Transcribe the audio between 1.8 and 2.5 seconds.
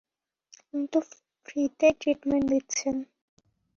treatment